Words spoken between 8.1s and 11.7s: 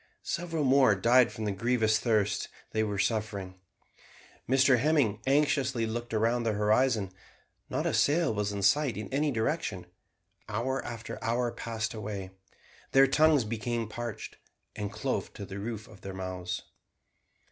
was in sight in any direction. Hour after hour